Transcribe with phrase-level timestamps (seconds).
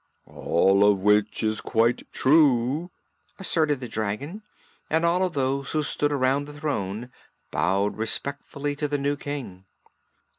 [0.25, 2.89] "All of which is quite true,"
[3.37, 4.41] asserted the dragon,
[4.89, 7.11] and all of those who stood around the throne
[7.51, 9.65] bowed respectfully to the new King.